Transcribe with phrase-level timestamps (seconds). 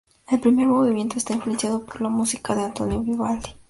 [0.27, 3.51] El primer movimiento está influenciado por la música de Antonio Vivaldi.